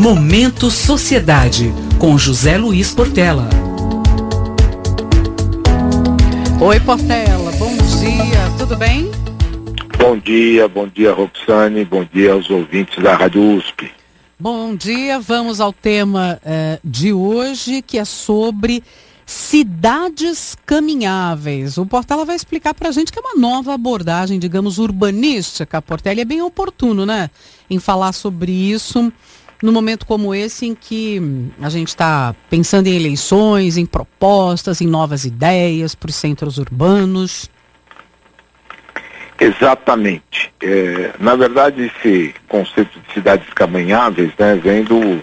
Momento 0.00 0.70
Sociedade, 0.70 1.74
com 1.98 2.16
José 2.16 2.56
Luiz 2.56 2.90
Portela. 2.90 3.50
Oi, 6.58 6.80
Portela, 6.80 7.52
bom 7.58 7.76
dia, 7.76 8.50
tudo 8.56 8.78
bem? 8.78 9.10
Bom 9.98 10.16
dia, 10.16 10.66
bom 10.68 10.88
dia, 10.88 11.12
Roxane, 11.12 11.84
bom 11.84 12.02
dia 12.10 12.32
aos 12.32 12.48
ouvintes 12.48 12.96
da 13.02 13.14
Rádio 13.14 13.42
USP. 13.58 13.90
Bom 14.38 14.74
dia, 14.74 15.20
vamos 15.20 15.60
ao 15.60 15.70
tema 15.70 16.40
eh, 16.46 16.78
de 16.82 17.12
hoje, 17.12 17.82
que 17.82 17.98
é 17.98 18.04
sobre 18.06 18.82
cidades 19.26 20.56
caminháveis. 20.64 21.76
O 21.76 21.84
Portela 21.84 22.24
vai 22.24 22.36
explicar 22.36 22.72
para 22.72 22.88
a 22.88 22.92
gente 22.92 23.12
que 23.12 23.18
é 23.18 23.22
uma 23.22 23.38
nova 23.38 23.74
abordagem, 23.74 24.38
digamos, 24.38 24.78
urbanística. 24.78 25.82
Portela 25.82 26.22
é 26.22 26.24
bem 26.24 26.40
oportuno, 26.40 27.04
né, 27.04 27.28
em 27.68 27.78
falar 27.78 28.12
sobre 28.12 28.50
isso 28.50 29.12
no 29.62 29.72
momento 29.72 30.06
como 30.06 30.34
esse 30.34 30.66
em 30.66 30.74
que 30.74 31.20
a 31.60 31.68
gente 31.68 31.88
está 31.88 32.34
pensando 32.48 32.86
em 32.86 32.96
eleições, 32.96 33.76
em 33.76 33.86
propostas, 33.86 34.80
em 34.80 34.86
novas 34.86 35.24
ideias 35.24 35.94
para 35.94 36.08
os 36.08 36.16
centros 36.16 36.58
urbanos. 36.58 37.50
Exatamente. 39.38 40.52
É, 40.62 41.12
na 41.18 41.34
verdade, 41.34 41.90
esse 41.96 42.34
conceito 42.46 43.00
de 43.00 43.14
cidades 43.14 43.48
caminháveis 43.54 44.32
né, 44.38 44.54
vem 44.62 44.84
do, 44.84 45.22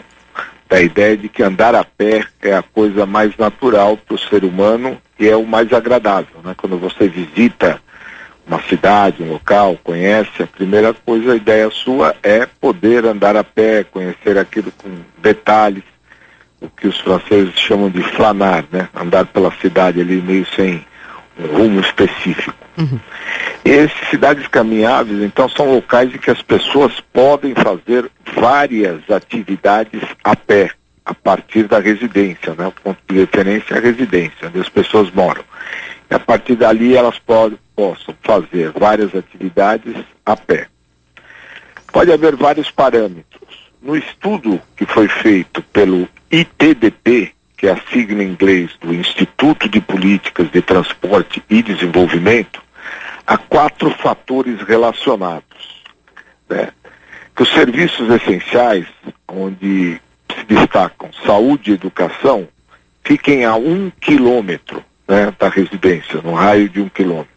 da 0.67 0.81
ideia 0.81 1.15
de 1.15 1.29
que 1.29 1.43
andar 1.43 1.76
a 1.76 1.84
pé 1.84 2.26
é 2.41 2.54
a 2.54 2.63
coisa 2.63 3.05
mais 3.05 3.38
natural 3.38 3.95
para 3.95 4.15
o 4.15 4.20
ser 4.20 4.43
humano 4.43 4.99
e 5.20 5.27
é 5.27 5.35
o 5.35 5.45
mais 5.45 5.71
agradável. 5.71 6.41
Né? 6.43 6.55
Quando 6.57 6.77
você 6.77 7.07
visita 7.07 7.79
uma 8.47 8.61
cidade, 8.63 9.21
um 9.21 9.31
local, 9.31 9.77
conhece, 9.83 10.41
a 10.41 10.47
primeira 10.47 10.93
coisa, 10.93 11.33
a 11.33 11.35
ideia 11.35 11.69
sua 11.69 12.15
é 12.23 12.45
poder 12.45 13.05
andar 13.05 13.35
a 13.35 13.43
pé, 13.43 13.83
conhecer 13.83 14.37
aquilo 14.37 14.71
com 14.71 14.89
detalhes, 15.17 15.83
o 16.61 16.70
que 16.70 16.87
os 16.87 16.97
franceses 16.99 17.53
chamam 17.59 17.89
de 17.89 18.01
flanar, 18.01 18.63
né? 18.71 18.87
Andar 18.95 19.26
pela 19.26 19.51
cidade 19.62 19.99
ali 19.99 20.21
meio 20.21 20.45
sem 20.55 20.85
um 21.37 21.45
rumo 21.57 21.79
específico. 21.81 22.55
Uhum. 22.77 22.99
Esses 23.65 24.09
cidades 24.09 24.48
caminháveis, 24.48 25.21
então, 25.21 25.49
são 25.49 25.73
locais 25.73 26.13
em 26.13 26.17
que 26.17 26.32
as 26.32 26.41
pessoas 26.41 26.99
podem 27.11 27.54
fazer 27.54 28.09
várias 28.34 29.01
atividades 29.09 30.01
a 30.23 30.35
pé, 30.35 30.71
a 31.05 31.13
partir 31.13 31.63
da 31.63 31.79
residência, 31.79 32.55
né? 32.57 32.67
O 32.67 32.71
ponto 32.71 32.99
de 33.09 33.20
referência 33.20 33.76
é 33.76 33.77
a 33.77 33.82
residência, 33.82 34.48
onde 34.48 34.59
as 34.59 34.70
pessoas 34.70 35.11
moram. 35.11 35.43
E 36.09 36.15
a 36.15 36.20
partir 36.20 36.55
dali 36.55 36.95
elas 36.95 37.20
podem, 37.20 37.57
possam 37.77 38.15
fazer 38.23 38.71
várias 38.71 39.13
atividades 39.13 39.95
a 40.25 40.35
pé. 40.35 40.67
Pode 41.93 42.11
haver 42.11 42.35
vários 42.35 42.71
parâmetros. 42.71 43.71
No 43.79 43.95
estudo 43.95 44.59
que 44.75 44.85
foi 44.87 45.07
feito 45.07 45.61
pelo 45.61 46.09
ITDP, 46.31 47.31
que 47.55 47.67
é 47.67 47.71
a 47.71 47.81
sigla 47.91 48.23
em 48.23 48.31
inglês 48.31 48.71
do 48.81 48.93
Instituto 48.93 49.70
de 49.70 49.79
Políticas 49.79 50.49
de 50.49 50.59
Transporte 50.59 51.43
e 51.48 51.61
Desenvolvimento, 51.61 52.61
há 53.25 53.37
quatro 53.37 53.91
fatores 53.91 54.59
relacionados. 54.63 55.83
Né? 56.49 56.70
Que 57.35 57.43
os 57.43 57.49
serviços 57.53 58.09
essenciais, 58.09 58.87
onde 59.27 60.01
se 60.35 60.43
destacam 60.48 61.11
saúde 61.23 61.71
e 61.71 61.73
educação, 61.75 62.48
fiquem 63.03 63.45
a 63.45 63.55
um 63.55 63.91
quilômetro 64.01 64.83
né, 65.07 65.31
da 65.38 65.47
residência, 65.47 66.22
no 66.23 66.33
raio 66.33 66.67
de 66.67 66.81
um 66.81 66.89
quilômetro. 66.89 67.37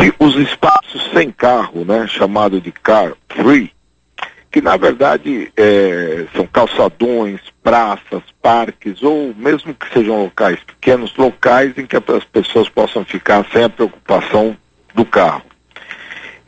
Que 0.00 0.14
os 0.18 0.34
espaços 0.34 1.10
sem 1.12 1.30
carro, 1.30 1.84
né, 1.84 2.06
chamado 2.06 2.58
de 2.58 2.72
car 2.72 3.12
free, 3.28 3.70
que 4.50 4.62
na 4.62 4.74
verdade 4.74 5.52
é, 5.54 6.24
são 6.34 6.46
calçadões, 6.46 7.38
praças, 7.62 8.22
parques, 8.40 9.02
ou 9.02 9.34
mesmo 9.36 9.74
que 9.74 9.92
sejam 9.92 10.22
locais 10.22 10.58
pequenos, 10.60 11.14
locais 11.18 11.76
em 11.76 11.84
que 11.84 11.96
as 11.96 12.24
pessoas 12.24 12.66
possam 12.70 13.04
ficar 13.04 13.44
sem 13.52 13.64
a 13.64 13.68
preocupação 13.68 14.56
do 14.94 15.04
carro. 15.04 15.42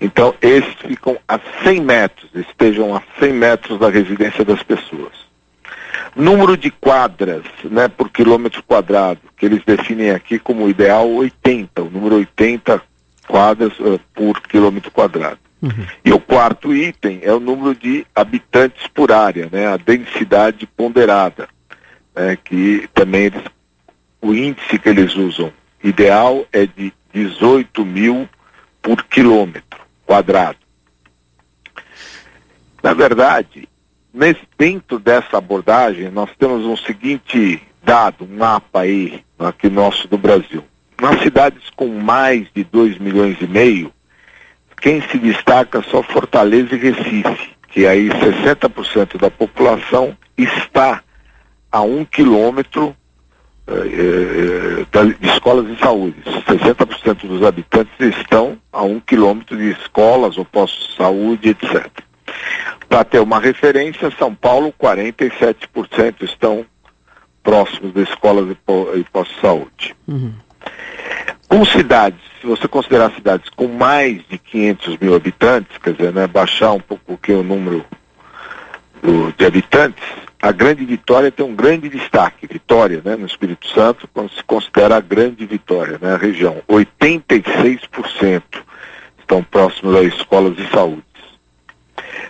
Então, 0.01 0.35
esses 0.41 0.73
ficam 0.87 1.19
a 1.29 1.39
100 1.63 1.81
metros, 1.83 2.31
estejam 2.35 2.97
a 2.97 3.03
100 3.21 3.35
metros 3.35 3.79
da 3.79 3.91
residência 3.91 4.47
das 4.47 4.63
pessoas. 4.63 5.13
Número 6.17 6.57
de 6.57 6.71
quadras 6.71 7.43
né, 7.65 7.87
por 7.87 8.09
quilômetro 8.09 8.63
quadrado, 8.63 9.21
que 9.37 9.45
eles 9.45 9.63
definem 9.63 10.11
aqui 10.11 10.39
como 10.39 10.71
ideal 10.71 11.07
80, 11.07 11.83
o 11.83 11.91
número 11.91 12.17
80 12.17 12.92
quadras 13.27 13.79
uh, 13.81 14.01
por 14.15 14.41
quilômetro 14.43 14.91
quadrado. 14.91 15.39
Uhum. 15.63 15.87
E 16.05 16.13
o 16.13 16.19
quarto 16.19 16.75
item 16.75 17.21
é 17.23 17.33
o 17.33 17.39
número 17.39 17.75
de 17.75 18.05
habitantes 18.15 18.87
por 18.89 19.13
área, 19.13 19.49
né, 19.51 19.69
a 19.69 19.77
densidade 19.77 20.67
ponderada, 20.67 21.49
né, 22.15 22.37
que 22.43 22.89
também 22.93 23.27
eles, 23.27 23.43
o 24.21 24.35
índice 24.35 24.79
que 24.79 24.89
eles 24.89 25.15
usam 25.15 25.53
ideal 25.83 26.45
é 26.53 26.67
de 26.67 26.93
18 27.13 27.85
mil 27.85 28.29
por 28.81 29.05
quilômetro 29.05 29.81
quadrado. 30.05 30.59
Na 32.83 32.93
verdade, 32.93 33.69
nesse, 34.13 34.41
dentro 34.59 34.99
dessa 34.99 35.39
abordagem, 35.39 36.11
nós 36.11 36.31
temos 36.37 36.65
um 36.65 36.77
seguinte 36.77 37.63
dado, 37.85 38.25
um 38.25 38.37
mapa 38.37 38.81
aí, 38.81 39.23
aqui 39.39 39.69
nosso 39.69 40.09
do 40.09 40.19
Brasil. 40.19 40.65
Nas 41.03 41.21
cidades 41.21 41.69
com 41.71 41.89
mais 41.89 42.47
de 42.55 42.63
2 42.63 42.99
milhões 42.99 43.37
e 43.41 43.47
meio, 43.49 43.93
quem 44.81 45.03
se 45.09 45.19
destaca 45.19 45.83
só 45.83 46.01
Fortaleza 46.01 46.77
e 46.77 46.79
Recife, 46.79 47.51
que 47.73 47.89
aí 47.89 48.09
60% 48.09 49.19
da 49.19 49.29
população 49.29 50.17
está 50.39 51.03
a 51.73 51.81
um 51.81 52.05
quilômetro 52.05 52.95
eh, 53.67 54.85
eh, 54.95 55.05
de 55.19 55.29
escolas 55.29 55.67
de 55.67 55.77
saúde. 55.81 56.15
60% 56.23 57.27
dos 57.27 57.43
habitantes 57.43 57.93
estão 57.99 58.57
a 58.73 58.85
um 58.85 59.01
quilômetro 59.01 59.57
de 59.57 59.71
escolas 59.73 60.39
ou 60.39 60.45
postos 60.45 60.91
de 60.91 60.97
saúde, 60.99 61.49
etc. 61.49 61.85
Para 62.89 63.03
ter 63.03 63.19
uma 63.19 63.41
referência, 63.41 64.09
São 64.17 64.33
Paulo, 64.33 64.73
47% 64.81 66.23
estão 66.23 66.65
próximos 67.43 67.93
de 67.93 68.03
escolas 68.05 68.49
e 68.53 69.05
postos 69.11 69.35
de 69.35 69.41
saúde. 69.41 69.97
Uhum. 70.07 70.33
Com 71.53 71.67
cidades, 71.67 72.19
se 72.41 72.47
você 72.47 72.67
considerar 72.67 73.13
cidades 73.13 73.51
com 73.51 73.69
mais 73.69 74.23
de 74.27 74.39
500 74.39 74.97
mil 74.97 75.15
habitantes, 75.15 75.77
quer 75.77 75.93
dizer, 75.93 76.11
né, 76.11 76.27
baixar 76.27 76.73
um 76.73 76.81
pouco 76.81 77.13
o 77.13 77.33
o 77.35 77.43
número 77.43 77.85
do, 79.03 79.31
de 79.37 79.45
habitantes, 79.45 80.03
a 80.41 80.51
Grande 80.51 80.83
Vitória 80.87 81.31
tem 81.31 81.45
um 81.45 81.55
grande 81.55 81.91
destaque, 81.91 82.47
Vitória, 82.51 83.03
né, 83.05 83.17
no 83.17 83.27
Espírito 83.27 83.69
Santo, 83.69 84.09
quando 84.15 84.31
se 84.31 84.43
considera 84.45 84.97
a 84.97 85.01
Grande 85.01 85.45
Vitória, 85.45 85.99
né, 86.01 86.15
a 86.15 86.17
região. 86.17 86.63
86% 86.67 88.43
estão 89.19 89.45
próximos 89.45 89.95
a 89.95 90.03
escolas 90.05 90.57
de 90.57 90.67
saúde. 90.71 91.03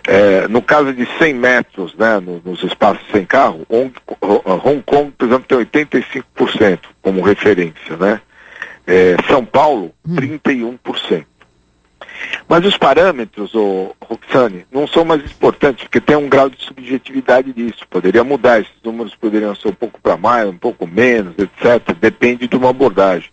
É, 0.05 0.49
no 0.49 0.61
caso 0.61 0.91
de 0.91 1.07
100 1.17 1.33
metros, 1.33 1.95
né, 1.95 2.19
no, 2.19 2.41
nos 2.43 2.61
espaços 2.61 3.07
sem 3.09 3.23
carro, 3.25 3.65
Hong, 3.69 3.93
Hong, 4.65 4.83
Kong, 4.85 5.13
por 5.17 5.25
exemplo, 5.25 5.65
tem 5.65 5.85
85% 5.85 6.79
como 7.01 7.21
referência, 7.21 7.95
né? 7.95 8.19
É, 8.85 9.15
São 9.27 9.45
Paulo, 9.45 9.93
31%. 10.07 10.77
Hum. 11.21 11.23
Mas 12.47 12.65
os 12.65 12.77
parâmetros, 12.77 13.53
o 13.53 13.95
Roxane, 14.01 14.65
não 14.71 14.87
são 14.87 15.03
mais 15.03 15.23
importantes, 15.23 15.83
porque 15.83 15.99
tem 15.99 16.15
um 16.15 16.29
grau 16.29 16.49
de 16.49 16.63
subjetividade 16.63 17.51
disso. 17.53 17.85
Poderia 17.89 18.23
mudar, 18.23 18.59
esses 18.59 18.73
números 18.83 19.15
poderiam 19.15 19.55
ser 19.55 19.69
um 19.69 19.73
pouco 19.73 19.99
para 20.01 20.17
mais, 20.17 20.47
um 20.47 20.57
pouco 20.57 20.85
menos, 20.87 21.33
etc. 21.37 21.95
Depende 21.99 22.47
de 22.47 22.55
uma 22.55 22.69
abordagem. 22.69 23.29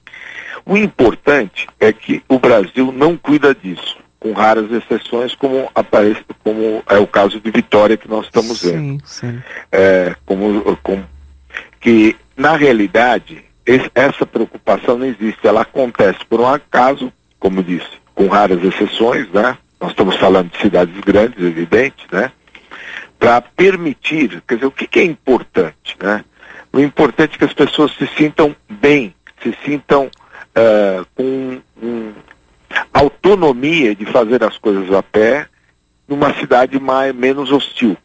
O 0.65 0.77
importante 0.77 1.67
é 1.79 1.93
que 1.93 2.23
o 2.29 2.39
Brasil 2.39 2.93
não 2.93 3.17
cuida 3.17 3.55
disso 3.55 3.99
com 4.19 4.33
raras 4.33 4.71
exceções, 4.71 5.35
como 5.35 5.71
aparece, 5.75 6.23
como 6.45 6.83
é 6.87 6.99
o 6.99 7.07
caso 7.07 7.41
de 7.41 7.51
Vitória 7.51 7.97
que 7.97 8.09
nós 8.09 8.27
estamos 8.27 8.63
vendo. 8.63 9.01
Sim, 9.07 9.33
sim. 9.33 9.43
É, 9.73 10.15
como, 10.27 10.77
como, 10.83 11.05
que 11.81 12.15
na 12.37 12.55
realidade 12.55 13.43
esse, 13.71 13.89
essa 13.95 14.27
preocupação 14.27 14.99
não 14.99 15.07
existe, 15.07 15.47
ela 15.47 15.63
acontece 15.63 16.19
por 16.29 16.41
um 16.41 16.47
acaso, 16.47 17.13
como 17.39 17.63
disse, 17.63 17.89
com 18.17 18.27
raras 18.27 18.63
exceções, 18.65 19.31
né? 19.31 19.57
Nós 19.81 19.91
estamos 19.91 20.17
falando 20.17 20.51
de 20.51 20.59
cidades 20.59 20.99
grandes, 21.01 21.39
evidente, 21.39 22.05
né? 22.11 22.33
Para 23.17 23.41
permitir, 23.41 24.43
quer 24.47 24.57
dizer, 24.57 24.67
o 24.67 24.73
que, 24.73 24.89
que 24.89 24.99
é 24.99 25.05
importante, 25.05 25.97
né? 26.03 26.25
O 26.73 26.81
importante 26.81 27.37
é 27.37 27.39
que 27.39 27.45
as 27.45 27.53
pessoas 27.53 27.93
se 27.93 28.09
sintam 28.17 28.57
bem, 28.69 29.15
se 29.41 29.55
sintam 29.65 30.07
uh, 30.07 31.07
com 31.15 31.61
um, 31.81 32.13
autonomia 32.93 33.95
de 33.95 34.05
fazer 34.05 34.43
as 34.43 34.59
coisas 34.59 34.93
a 34.93 35.03
pé 35.03 35.47
numa 36.09 36.35
cidade 36.35 36.81
mais, 36.81 37.15
menos 37.15 37.53
hostil. 37.53 37.97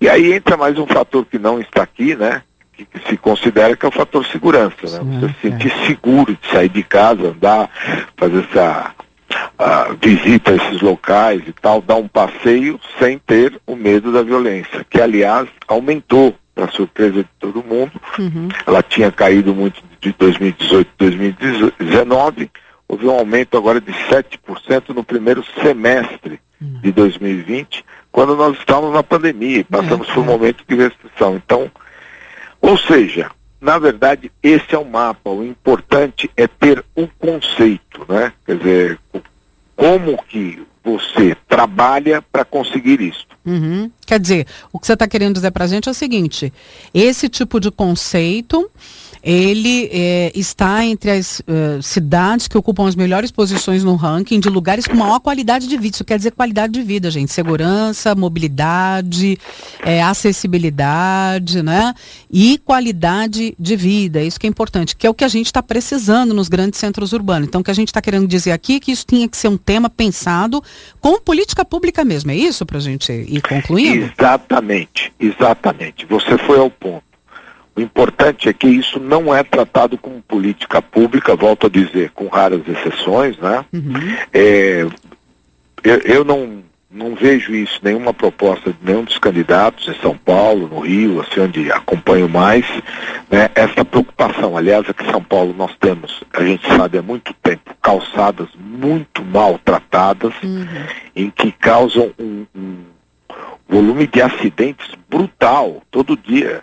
E 0.00 0.08
aí 0.08 0.32
entra 0.32 0.56
mais 0.56 0.78
um 0.78 0.86
fator 0.86 1.26
que 1.26 1.38
não 1.38 1.60
está 1.60 1.82
aqui, 1.82 2.16
né? 2.16 2.42
Que, 2.76 2.84
que 2.84 3.08
se 3.08 3.16
considera 3.16 3.76
que 3.76 3.86
é 3.86 3.88
o 3.88 3.92
fator 3.92 4.26
segurança, 4.26 5.00
né? 5.02 5.20
Você 5.20 5.28
se 5.28 5.40
sentir 5.42 5.72
é. 5.72 5.86
seguro 5.86 6.36
de 6.40 6.50
sair 6.50 6.68
de 6.68 6.82
casa, 6.82 7.28
andar, 7.28 7.70
fazer 8.16 8.44
essa 8.50 8.94
uh, 9.58 9.96
visita 10.00 10.52
esses 10.54 10.80
locais 10.80 11.42
e 11.46 11.52
tal, 11.52 11.80
dá 11.80 11.94
um 11.94 12.08
passeio 12.08 12.80
sem 12.98 13.18
ter 13.18 13.60
o 13.66 13.76
medo 13.76 14.12
da 14.12 14.22
violência, 14.22 14.84
que 14.88 15.00
aliás 15.00 15.48
aumentou 15.68 16.34
para 16.54 16.70
surpresa 16.70 17.22
de 17.22 17.28
todo 17.38 17.64
mundo. 17.64 17.92
Uhum. 18.18 18.48
Ela 18.66 18.82
tinha 18.82 19.10
caído 19.10 19.54
muito 19.54 19.82
de 20.00 20.12
2018 20.12 20.90
2019, 20.98 22.50
houve 22.86 23.06
um 23.06 23.10
aumento 23.10 23.56
agora 23.56 23.80
de 23.80 23.92
7% 23.92 24.94
no 24.94 25.02
primeiro 25.02 25.44
semestre 25.62 26.38
uhum. 26.60 26.80
de 26.80 26.92
2020, 26.92 27.84
quando 28.12 28.36
nós 28.36 28.56
estávamos 28.56 28.94
na 28.94 29.02
pandemia 29.02 29.58
e 29.58 29.64
passamos 29.64 30.06
por 30.08 30.20
um 30.20 30.24
é. 30.24 30.26
momento 30.26 30.64
de 30.68 30.76
restrição. 30.76 31.34
Então, 31.36 31.70
ou 32.64 32.78
seja, 32.78 33.30
na 33.60 33.78
verdade, 33.78 34.32
esse 34.42 34.74
é 34.74 34.78
o 34.78 34.86
mapa. 34.86 35.28
O 35.28 35.44
importante 35.44 36.30
é 36.34 36.46
ter 36.46 36.82
um 36.96 37.06
conceito, 37.06 38.06
né? 38.08 38.32
Quer 38.46 38.56
dizer, 38.56 38.98
como 39.76 40.16
que 40.24 40.62
você 40.82 41.36
trabalha 41.46 42.22
para 42.22 42.42
conseguir 42.42 43.02
isso. 43.02 43.26
Uhum. 43.44 43.90
Quer 44.06 44.18
dizer, 44.18 44.46
o 44.72 44.78
que 44.78 44.86
você 44.86 44.94
está 44.94 45.06
querendo 45.06 45.34
dizer 45.34 45.50
para 45.50 45.64
a 45.64 45.68
gente 45.68 45.88
é 45.88 45.92
o 45.92 45.94
seguinte: 45.94 46.50
esse 46.94 47.28
tipo 47.28 47.60
de 47.60 47.70
conceito 47.70 48.70
ele 49.24 49.88
é, 49.90 50.30
está 50.34 50.84
entre 50.84 51.10
as 51.10 51.40
uh, 51.40 51.82
cidades 51.82 52.46
que 52.46 52.58
ocupam 52.58 52.86
as 52.86 52.94
melhores 52.94 53.30
posições 53.30 53.82
no 53.82 53.96
ranking 53.96 54.38
de 54.38 54.50
lugares 54.50 54.86
com 54.86 54.94
maior 54.94 55.18
qualidade 55.18 55.66
de 55.66 55.78
vida. 55.78 55.96
Isso 55.96 56.04
quer 56.04 56.18
dizer 56.18 56.32
qualidade 56.32 56.74
de 56.74 56.82
vida, 56.82 57.10
gente. 57.10 57.32
Segurança, 57.32 58.14
mobilidade, 58.14 59.38
é, 59.82 60.02
acessibilidade, 60.02 61.62
né? 61.62 61.94
E 62.30 62.58
qualidade 62.58 63.54
de 63.58 63.76
vida. 63.76 64.22
Isso 64.22 64.38
que 64.38 64.46
é 64.46 64.50
importante, 64.50 64.94
que 64.94 65.06
é 65.06 65.10
o 65.10 65.14
que 65.14 65.24
a 65.24 65.28
gente 65.28 65.46
está 65.46 65.62
precisando 65.62 66.34
nos 66.34 66.48
grandes 66.48 66.78
centros 66.78 67.14
urbanos. 67.14 67.48
Então, 67.48 67.62
o 67.62 67.64
que 67.64 67.70
a 67.70 67.74
gente 67.74 67.88
está 67.88 68.02
querendo 68.02 68.26
dizer 68.26 68.52
aqui 68.52 68.76
é 68.76 68.80
que 68.80 68.92
isso 68.92 69.06
tinha 69.06 69.26
que 69.26 69.38
ser 69.38 69.48
um 69.48 69.56
tema 69.56 69.88
pensado 69.88 70.62
com 71.00 71.18
política 71.18 71.64
pública 71.64 72.04
mesmo. 72.04 72.30
É 72.30 72.36
isso 72.36 72.66
para 72.66 72.76
a 72.76 72.82
gente 72.82 73.10
ir 73.10 73.40
concluindo? 73.40 74.12
Exatamente, 74.18 75.10
exatamente. 75.18 76.04
Você 76.04 76.36
foi 76.36 76.58
ao 76.58 76.68
ponto. 76.68 77.13
O 77.76 77.80
importante 77.80 78.48
é 78.48 78.52
que 78.52 78.68
isso 78.68 79.00
não 79.00 79.34
é 79.34 79.42
tratado 79.42 79.98
como 79.98 80.22
política 80.22 80.80
pública, 80.80 81.34
volto 81.34 81.66
a 81.66 81.70
dizer, 81.70 82.10
com 82.10 82.28
raras 82.28 82.62
exceções, 82.68 83.36
né? 83.38 83.64
Uhum. 83.72 84.16
É, 84.32 84.86
eu, 85.82 85.98
eu 86.04 86.24
não, 86.24 86.62
não 86.88 87.16
vejo 87.16 87.52
isso, 87.52 87.80
nenhuma 87.82 88.14
proposta 88.14 88.70
de 88.70 88.78
nenhum 88.80 89.02
dos 89.02 89.18
candidatos 89.18 89.88
em 89.88 90.00
São 90.00 90.16
Paulo, 90.16 90.68
no 90.68 90.80
Rio, 90.80 91.20
assim, 91.20 91.40
onde 91.40 91.72
acompanho 91.72 92.28
mais, 92.28 92.64
né, 93.28 93.50
essa 93.56 93.84
preocupação. 93.84 94.56
Aliás, 94.56 94.88
aqui 94.88 95.04
em 95.04 95.10
São 95.10 95.22
Paulo 95.22 95.52
nós 95.58 95.74
temos, 95.80 96.22
a 96.32 96.44
gente 96.44 96.64
sabe 96.68 96.98
há 96.98 97.02
muito 97.02 97.34
tempo, 97.42 97.74
calçadas 97.82 98.48
muito 98.56 99.24
maltratadas, 99.24 100.32
uhum. 100.44 100.66
em 101.16 101.28
que 101.28 101.50
causam 101.50 102.12
um, 102.20 102.46
um 102.54 102.76
volume 103.68 104.06
de 104.06 104.22
acidentes 104.22 104.86
brutal 105.10 105.82
todo 105.90 106.16
dia 106.16 106.62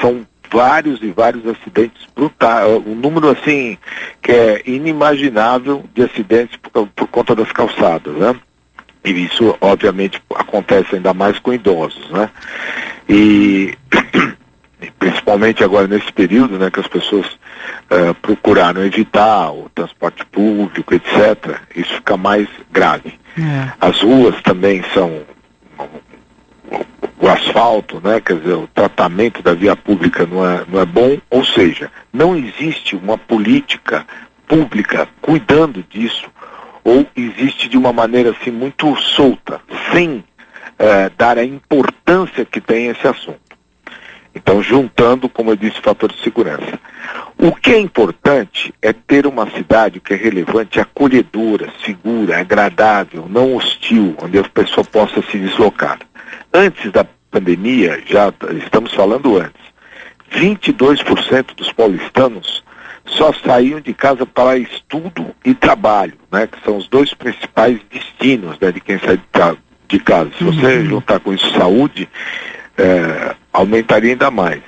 são 0.00 0.26
vários 0.50 1.02
e 1.02 1.10
vários 1.10 1.46
acidentes 1.46 2.06
brutais, 2.14 2.66
um 2.86 2.94
número 2.94 3.28
assim 3.28 3.76
que 4.22 4.32
é 4.32 4.62
inimaginável 4.66 5.84
de 5.94 6.02
acidentes 6.02 6.56
por, 6.56 6.86
por 6.88 7.08
conta 7.08 7.34
das 7.34 7.50
calçadas, 7.52 8.14
né? 8.14 8.34
E 9.04 9.10
isso 9.10 9.56
obviamente 9.60 10.20
acontece 10.34 10.96
ainda 10.96 11.14
mais 11.14 11.38
com 11.38 11.52
idosos, 11.52 12.10
né? 12.10 12.30
E 13.08 13.74
principalmente 14.98 15.62
agora 15.62 15.86
nesse 15.86 16.12
período, 16.12 16.58
né, 16.58 16.70
que 16.70 16.80
as 16.80 16.88
pessoas 16.88 17.26
uh, 17.26 18.14
procuraram 18.20 18.84
evitar 18.84 19.50
o 19.52 19.70
transporte 19.74 20.24
público, 20.26 20.94
etc. 20.94 21.60
Isso 21.74 21.94
fica 21.94 22.16
mais 22.16 22.48
grave. 22.70 23.14
É. 23.38 23.72
As 23.80 24.00
ruas 24.00 24.40
também 24.42 24.82
são 24.94 25.22
o 27.26 27.30
asfalto, 27.30 28.00
né, 28.02 28.20
quer 28.20 28.38
dizer, 28.38 28.54
o 28.54 28.68
tratamento 28.68 29.42
da 29.42 29.52
via 29.52 29.74
pública 29.74 30.24
não 30.24 30.48
é, 30.48 30.64
não 30.68 30.80
é 30.80 30.86
bom, 30.86 31.18
ou 31.28 31.44
seja, 31.44 31.90
não 32.12 32.36
existe 32.36 32.94
uma 32.94 33.18
política 33.18 34.06
pública 34.46 35.08
cuidando 35.20 35.84
disso, 35.90 36.28
ou 36.84 37.04
existe 37.16 37.68
de 37.68 37.76
uma 37.76 37.92
maneira 37.92 38.30
assim 38.30 38.52
muito 38.52 38.94
solta, 38.96 39.60
sem 39.92 40.22
eh, 40.78 41.10
dar 41.18 41.36
a 41.36 41.44
importância 41.44 42.44
que 42.44 42.60
tem 42.60 42.86
esse 42.86 43.08
assunto. 43.08 43.40
Então, 44.32 44.62
juntando, 44.62 45.28
como 45.28 45.50
eu 45.50 45.56
disse, 45.56 45.80
o 45.80 45.82
fator 45.82 46.12
de 46.12 46.22
segurança. 46.22 46.78
O 47.36 47.52
que 47.52 47.72
é 47.72 47.78
importante 47.80 48.72
é 48.80 48.92
ter 48.92 49.26
uma 49.26 49.50
cidade 49.50 49.98
que 49.98 50.14
é 50.14 50.16
relevante, 50.16 50.78
acolhedora, 50.78 51.72
segura, 51.84 52.38
agradável, 52.38 53.26
não 53.28 53.56
hostil, 53.56 54.14
onde 54.22 54.38
a 54.38 54.44
pessoa 54.44 54.84
possa 54.84 55.20
se 55.22 55.38
deslocar 55.38 55.98
antes 56.56 56.90
da 56.90 57.04
pandemia, 57.36 58.02
já 58.06 58.32
estamos 58.64 58.94
falando 58.94 59.36
antes, 59.36 59.60
22% 60.32 61.54
dos 61.54 61.70
paulistanos 61.70 62.64
só 63.04 63.32
saíam 63.32 63.80
de 63.80 63.92
casa 63.92 64.24
para 64.26 64.58
estudo 64.58 65.34
e 65.44 65.54
trabalho, 65.54 66.14
né, 66.32 66.46
que 66.46 66.58
são 66.64 66.78
os 66.78 66.88
dois 66.88 67.12
principais 67.14 67.78
destinos 67.90 68.58
né, 68.58 68.72
de 68.72 68.80
quem 68.80 68.98
sai 68.98 69.20
de 69.86 69.98
casa. 70.00 70.30
Se 70.36 70.42
você 70.42 70.78
uhum. 70.78 70.86
juntar 70.86 71.20
com 71.20 71.32
isso 71.32 71.48
saúde, 71.52 72.08
é, 72.76 73.34
aumentaria 73.52 74.10
ainda 74.10 74.30
mais. 74.30 74.62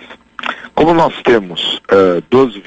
Como 0.75 0.95
nós 0.95 1.15
temos 1.23 1.81
é, 1.89 2.23
12, 2.31 2.63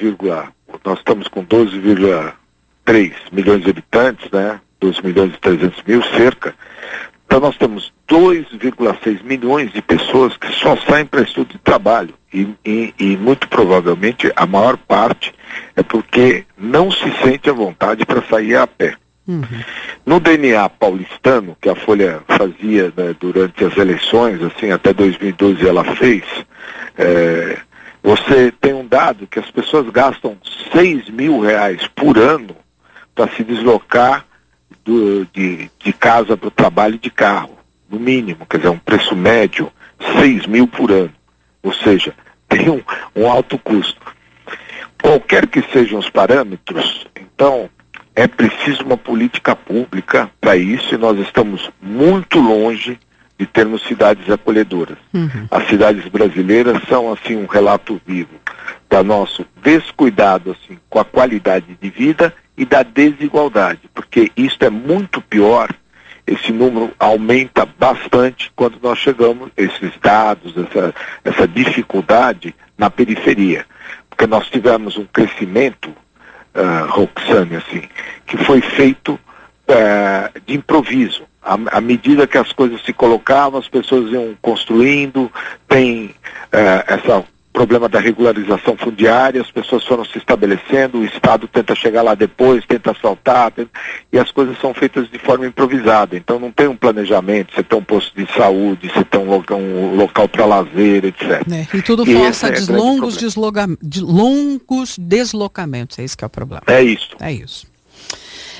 nós 0.84 0.98
estamos 0.98 1.28
com 1.28 1.44
12,3 1.46 3.12
milhões 3.32 3.62
de 3.62 3.70
habitantes, 3.70 4.30
né, 4.30 4.60
12 4.80 5.00
milhões 5.02 5.32
e 5.32 5.38
300 5.38 5.82
mil 5.84 6.02
cerca, 6.02 6.54
então 7.24 7.40
nós 7.40 7.56
temos 7.56 7.90
2,6 8.12 9.22
milhões 9.24 9.72
de 9.72 9.80
pessoas 9.80 10.36
que 10.36 10.52
só 10.52 10.76
saem 10.76 11.06
para 11.06 11.22
estudo 11.22 11.52
de 11.52 11.58
trabalho. 11.58 12.12
E, 12.32 12.46
e, 12.64 12.94
e, 12.98 13.16
muito 13.16 13.48
provavelmente 13.48 14.30
a 14.36 14.46
maior 14.46 14.76
parte 14.76 15.34
é 15.74 15.82
porque 15.82 16.44
não 16.58 16.90
se 16.90 17.10
sente 17.22 17.48
à 17.48 17.52
vontade 17.52 18.04
para 18.04 18.22
sair 18.22 18.56
a 18.56 18.66
pé. 18.66 18.96
Uhum. 19.26 19.44
No 20.04 20.20
DNA 20.20 20.68
paulistano, 20.68 21.56
que 21.60 21.68
a 21.68 21.74
Folha 21.74 22.20
fazia 22.26 22.92
né, 22.96 23.14
durante 23.18 23.64
as 23.64 23.76
eleições, 23.76 24.42
assim, 24.42 24.70
até 24.70 24.92
2012 24.92 25.66
ela 25.66 25.84
fez, 25.96 26.24
é, 26.98 27.58
você 28.02 28.52
tem 28.60 28.74
um 28.74 28.86
dado 28.86 29.26
que 29.26 29.38
as 29.38 29.50
pessoas 29.50 29.88
gastam 29.90 30.36
6 30.72 31.08
mil 31.10 31.40
reais 31.40 31.86
por 31.94 32.18
ano 32.18 32.56
para 33.14 33.28
se 33.34 33.44
deslocar 33.44 34.24
do, 34.84 35.26
de, 35.32 35.70
de 35.78 35.92
casa 35.92 36.36
para 36.36 36.48
o 36.48 36.50
trabalho 36.50 36.98
de 36.98 37.10
carro, 37.10 37.56
no 37.92 38.00
mínimo, 38.00 38.46
quer 38.46 38.56
dizer, 38.56 38.70
um 38.70 38.78
preço 38.78 39.14
médio, 39.14 39.70
6 40.18 40.46
mil 40.46 40.66
por 40.66 40.90
ano. 40.90 41.12
Ou 41.62 41.72
seja, 41.72 42.14
tem 42.48 42.70
um, 42.70 42.82
um 43.14 43.30
alto 43.30 43.58
custo. 43.58 44.00
Qualquer 45.00 45.46
que 45.46 45.62
sejam 45.72 45.98
os 45.98 46.08
parâmetros, 46.08 47.06
então, 47.20 47.68
é 48.14 48.26
preciso 48.26 48.84
uma 48.84 48.96
política 48.96 49.54
pública 49.54 50.30
para 50.40 50.56
isso 50.56 50.94
e 50.94 50.98
nós 50.98 51.18
estamos 51.18 51.70
muito 51.80 52.38
longe 52.38 52.98
de 53.38 53.46
termos 53.46 53.82
cidades 53.82 54.28
acolhedoras. 54.30 54.96
Uhum. 55.12 55.46
As 55.50 55.66
cidades 55.66 56.06
brasileiras 56.08 56.80
são 56.88 57.12
assim 57.12 57.36
um 57.36 57.46
relato 57.46 58.00
vivo 58.06 58.40
da 58.88 59.02
nosso 59.02 59.44
descuidado 59.62 60.52
assim 60.52 60.78
com 60.88 61.00
a 61.00 61.04
qualidade 61.04 61.76
de 61.80 61.90
vida 61.90 62.32
e 62.56 62.64
da 62.64 62.82
desigualdade, 62.82 63.80
porque 63.94 64.30
isso 64.36 64.58
é 64.60 64.70
muito 64.70 65.20
pior. 65.20 65.70
Esse 66.26 66.52
número 66.52 66.92
aumenta 66.98 67.66
bastante 67.66 68.50
quando 68.54 68.78
nós 68.82 68.98
chegamos, 68.98 69.50
esses 69.56 69.92
dados, 70.00 70.54
essa, 70.56 70.94
essa 71.24 71.48
dificuldade 71.48 72.54
na 72.78 72.88
periferia. 72.88 73.66
Porque 74.08 74.26
nós 74.26 74.48
tivemos 74.48 74.96
um 74.96 75.04
crescimento, 75.04 75.88
uh, 75.88 76.86
Roxane, 76.88 77.56
assim, 77.56 77.82
que 78.26 78.36
foi 78.36 78.60
feito 78.60 79.14
uh, 79.14 80.40
de 80.46 80.54
improviso. 80.54 81.24
À, 81.42 81.54
à, 81.72 81.80
medida 81.80 82.26
que 82.26 82.38
as 82.38 82.52
coisas 82.52 82.80
se 82.84 82.92
colocavam, 82.92 83.58
as 83.58 83.68
pessoas 83.68 84.12
iam 84.12 84.36
construindo, 84.40 85.30
tem 85.68 86.06
uh, 86.06 86.84
essa 86.86 87.24
problema 87.52 87.88
da 87.88 88.00
regularização 88.00 88.76
fundiária, 88.76 89.40
as 89.40 89.50
pessoas 89.50 89.84
foram 89.84 90.04
se 90.04 90.18
estabelecendo, 90.18 90.98
o 90.98 91.04
Estado 91.04 91.46
tenta 91.46 91.74
chegar 91.74 92.02
lá 92.02 92.14
depois, 92.14 92.64
tenta 92.66 92.92
assaltar, 92.92 93.50
tenta, 93.52 93.70
e 94.12 94.18
as 94.18 94.30
coisas 94.30 94.58
são 94.58 94.72
feitas 94.72 95.10
de 95.10 95.18
forma 95.18 95.46
improvisada. 95.46 96.16
Então 96.16 96.38
não 96.38 96.50
tem 96.50 96.66
um 96.66 96.76
planejamento, 96.76 97.54
você 97.54 97.62
tem 97.62 97.78
um 97.78 97.84
posto 97.84 98.16
de 98.16 98.32
saúde, 98.32 98.88
você 98.88 99.04
tem 99.04 99.20
um 99.20 99.28
local, 99.28 99.58
um 99.58 99.96
local 99.96 100.28
para 100.28 100.46
lazer, 100.46 101.04
etc. 101.04 101.42
É, 101.52 101.76
e 101.76 101.82
tudo 101.82 102.08
e 102.08 102.14
força 102.14 102.48
é 102.48 102.60
longos, 102.70 103.16
desloga, 103.16 103.66
de 103.82 104.00
longos 104.00 104.96
deslocamentos, 104.98 105.98
é 105.98 106.04
isso 106.04 106.16
que 106.16 106.24
é 106.24 106.26
o 106.26 106.30
problema. 106.30 106.62
É 106.66 106.82
isso. 106.82 107.10
É 107.20 107.32
isso. 107.32 107.71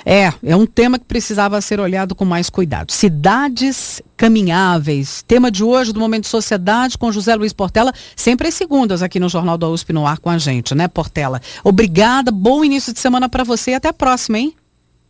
É, 0.04 0.32
é 0.42 0.56
um 0.56 0.66
tema 0.66 0.99
que 0.99 1.04
precisava 1.04 1.61
ser 1.61 1.80
olhado 1.80 2.14
com 2.14 2.25
mais 2.25 2.50
cuidado. 2.50 2.92
Cidades 2.92 4.02
caminháveis. 4.16 5.23
Tema 5.26 5.50
de 5.50 5.62
hoje 5.64 5.92
do 5.92 6.00
Momento 6.00 6.25
de 6.25 6.28
Sociedade 6.28 6.99
com 6.99 7.12
José 7.12 7.35
Luiz 7.35 7.52
Portela, 7.52 7.92
sempre 8.16 8.49
às 8.49 8.54
segundas 8.54 9.02
aqui 9.02 9.18
no 9.18 9.28
Jornal 9.28 9.56
da 9.56 9.68
USP 9.68 9.92
no 9.92 10.06
ar 10.06 10.18
com 10.18 10.30
a 10.30 10.38
gente, 10.38 10.75
né, 10.75 10.88
Portela? 10.88 11.40
Obrigada, 11.64 12.30
bom 12.30 12.64
início 12.64 12.92
de 12.92 13.00
semana 13.00 13.28
para 13.28 13.44
você 13.44 13.73
e 13.73 13.75
até 13.75 13.88
a 13.88 13.92
próxima, 13.92 14.38
hein? 14.38 14.54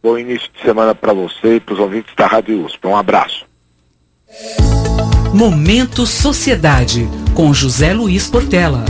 Bom 0.02 0.18
início 0.18 0.50
de 0.52 0.62
semana 0.62 0.94
para 0.94 1.12
você 1.12 1.56
e 1.56 1.60
para 1.60 1.74
os 1.74 1.80
ouvintes 1.80 2.12
da 2.16 2.26
Rádio 2.26 2.64
USP. 2.64 2.86
Um 2.86 2.96
abraço. 2.96 3.46
Momento 5.32 6.06
Sociedade, 6.06 7.08
com 7.34 7.54
José 7.54 7.94
Luiz 7.94 8.28
Portela. 8.28 8.84